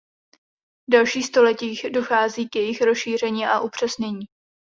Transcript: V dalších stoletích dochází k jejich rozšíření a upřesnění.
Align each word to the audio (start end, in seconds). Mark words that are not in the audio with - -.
V 0.89 0.91
dalších 0.91 1.25
stoletích 1.25 1.85
dochází 1.93 2.49
k 2.49 2.55
jejich 2.55 2.81
rozšíření 2.81 3.45
a 3.45 3.59
upřesnění. 3.59 4.25